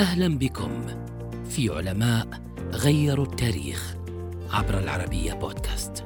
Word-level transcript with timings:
أهلا 0.00 0.38
بكم 0.38 0.86
في 1.44 1.68
علماء 1.68 2.28
غيروا 2.72 3.26
التاريخ 3.26 3.96
عبر 4.50 4.78
العربية 4.78 5.32
بودكاست. 5.32 6.04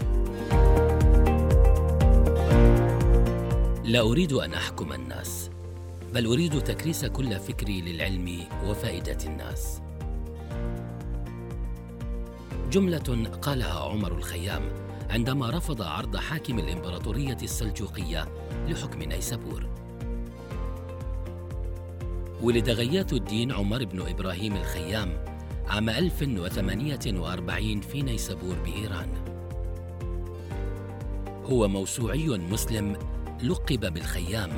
لا 3.85 4.01
أريد 4.01 4.33
أن 4.33 4.55
أحكم 4.55 4.93
الناس 4.93 5.51
بل 6.15 6.27
أريد 6.27 6.63
تكريس 6.63 7.05
كل 7.05 7.39
فكري 7.39 7.81
للعلم 7.81 8.41
وفائدة 8.65 9.19
الناس. 9.27 9.81
جملة 12.71 13.29
قالها 13.43 13.81
عمر 13.81 14.13
الخيام 14.13 14.63
عندما 15.11 15.51
رفض 15.51 15.83
عرض 15.83 16.17
حاكم 16.17 16.59
الإمبراطورية 16.59 17.39
السلجوقية 17.43 18.29
لحكم 18.69 19.03
نيسابور. 19.03 19.84
ولد 22.43 22.71
غياث 22.71 23.13
الدين 23.13 23.53
عمر 23.53 23.85
بن 23.85 24.01
إبراهيم 24.01 24.57
الخيام 24.57 25.25
عام 25.67 25.89
1048 25.91 27.81
في 27.81 28.03
نيسابور 28.03 28.57
بإيران. 28.65 29.09
هو 31.45 31.69
موسوعي 31.69 32.29
مسلم 32.29 32.97
لقب 33.43 33.93
بالخيام 33.95 34.51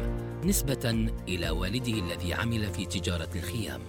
نسبة 0.45 1.11
إلى 1.29 1.51
والده 1.51 1.93
الذي 1.93 2.34
عمل 2.34 2.67
في 2.75 2.87
تجارة 2.87 3.29
الخيام. 3.37 3.81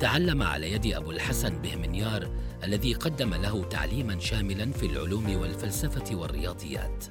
تعلم 0.00 0.42
على 0.42 0.72
يد 0.72 0.86
أبو 0.86 1.10
الحسن 1.10 1.58
بهمنيار 1.58 2.28
الذي 2.64 2.94
قدم 2.94 3.34
له 3.34 3.64
تعليما 3.64 4.18
شاملا 4.18 4.72
في 4.72 4.86
العلوم 4.86 5.36
والفلسفة 5.36 6.16
والرياضيات. 6.16 7.04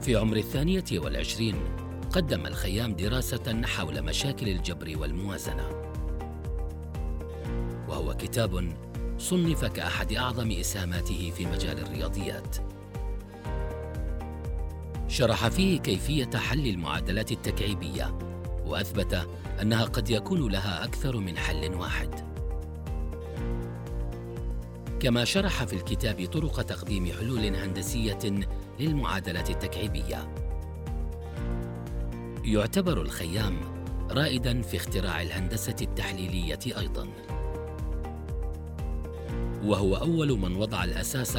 في 0.00 0.16
عمر 0.16 0.36
الثانية 0.36 0.84
والعشرين 0.92 1.56
قدم 2.12 2.46
الخيام 2.46 2.94
دراسة 2.94 3.62
حول 3.64 4.02
مشاكل 4.02 4.48
الجبر 4.48 4.98
والموازنة. 4.98 5.68
وهو 7.88 8.14
كتاب 8.14 8.72
صنف 9.18 9.64
كأحد 9.64 10.12
أعظم 10.12 10.50
إسهاماته 10.50 11.32
في 11.36 11.46
مجال 11.46 11.78
الرياضيات. 11.78 12.56
شرح 15.08 15.48
فيه 15.48 15.78
كيفية 15.78 16.30
حل 16.36 16.66
المعادلات 16.66 17.32
التكعيبية 17.32 18.18
وأثبت 18.66 19.28
أنها 19.62 19.84
قد 19.84 20.10
يكون 20.10 20.52
لها 20.52 20.84
أكثر 20.84 21.16
من 21.16 21.36
حل 21.36 21.74
واحد. 21.74 22.39
كما 25.00 25.24
شرح 25.24 25.64
في 25.64 25.72
الكتاب 25.72 26.26
طرق 26.26 26.62
تقديم 26.62 27.12
حلول 27.12 27.56
هندسية 27.56 28.18
للمعادلات 28.80 29.50
التكعيبية. 29.50 30.34
يعتبر 32.44 33.02
الخيام 33.02 33.60
رائدا 34.10 34.62
في 34.62 34.76
اختراع 34.76 35.22
الهندسة 35.22 35.76
التحليلية 35.82 36.58
أيضا. 36.78 37.08
وهو 39.64 39.96
أول 39.96 40.38
من 40.38 40.56
وضع 40.56 40.84
الأساس 40.84 41.38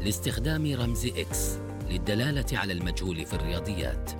لاستخدام 0.00 0.74
رمز 0.74 1.06
إكس 1.06 1.58
للدلالة 1.90 2.58
على 2.58 2.72
المجهول 2.72 3.26
في 3.26 3.34
الرياضيات. 3.34 4.10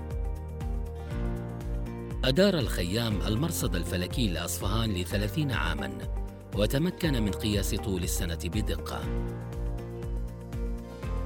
أدار 2.25 2.59
الخيام 2.59 3.23
المرصد 3.27 3.77
الفلكي 3.77 4.29
لأصفهان 4.29 4.93
لثلاثين 4.93 5.53
عاماً 5.53 6.22
وتمكن 6.57 7.23
من 7.23 7.31
قياس 7.31 7.75
طول 7.75 8.03
السنة 8.03 8.39
بدقة. 8.45 9.01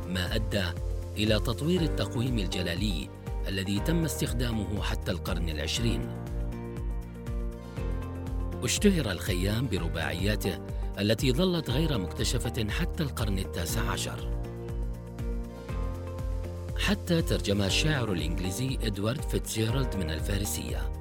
ما 0.08 0.34
أدى 0.34 0.64
إلى 1.16 1.38
تطوير 1.38 1.80
التقويم 1.80 2.38
الجلالي 2.38 3.08
الذي 3.48 3.80
تم 3.80 4.04
استخدامه 4.04 4.82
حتى 4.82 5.10
القرن 5.10 5.48
العشرين. 5.48 6.08
اشتهر 8.62 9.10
الخيام 9.12 9.68
برباعياته 9.68 10.58
التي 10.98 11.32
ظلت 11.32 11.70
غير 11.70 11.98
مكتشفة 11.98 12.70
حتى 12.70 13.02
القرن 13.02 13.38
التاسع 13.38 13.90
عشر. 13.90 14.30
حتى 16.78 17.22
ترجمها 17.22 17.66
الشاعر 17.66 18.12
الإنجليزي 18.12 18.78
إدوارد 18.82 19.20
فيتزجيرالد 19.20 19.96
من 19.96 20.10
الفارسية. 20.10 20.92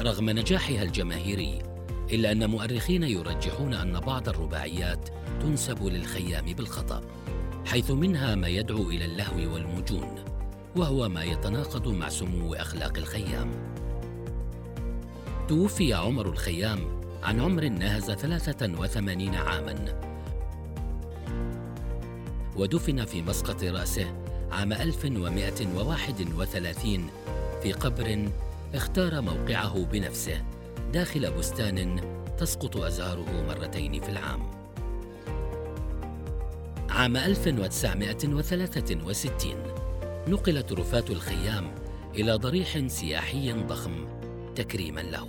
رغم 0.00 0.30
نجاحها 0.30 0.82
الجماهيري 0.82 1.75
إلا 2.12 2.32
أن 2.32 2.50
مؤرخين 2.50 3.02
يرجحون 3.02 3.74
أن 3.74 4.00
بعض 4.00 4.28
الرباعيات 4.28 5.08
تنسب 5.40 5.84
للخيام 5.84 6.44
بالخطأ 6.44 7.00
حيث 7.66 7.90
منها 7.90 8.34
ما 8.34 8.48
يدعو 8.48 8.90
إلى 8.90 9.04
اللهو 9.04 9.54
والمجون 9.54 10.14
وهو 10.76 11.08
ما 11.08 11.24
يتناقض 11.24 11.88
مع 11.88 12.08
سمو 12.08 12.54
أخلاق 12.54 12.98
الخيام. 12.98 13.50
توفي 15.48 15.94
عمر 15.94 16.28
الخيام 16.28 16.78
عن 17.22 17.40
عمر 17.40 17.68
ناهز 17.68 18.10
83 18.10 19.34
عاماً. 19.34 20.06
ودفن 22.56 23.04
في 23.04 23.22
مسقط 23.22 23.64
رأسه 23.64 24.14
عام 24.52 24.72
1131 24.72 27.06
في 27.62 27.72
قبر 27.72 28.28
اختار 28.74 29.20
موقعه 29.20 29.84
بنفسه. 29.84 30.42
داخل 30.92 31.30
بستان 31.30 32.00
تسقط 32.38 32.76
أزهاره 32.76 33.44
مرتين 33.48 34.00
في 34.00 34.08
العام. 34.08 34.50
عام 36.90 37.16
1963 37.16 39.56
نقلت 40.28 40.72
رفاة 40.72 41.04
الخيام 41.10 41.74
إلى 42.14 42.32
ضريح 42.32 42.86
سياحي 42.86 43.52
ضخم 43.52 44.06
تكريما 44.54 45.00
له. 45.00 45.28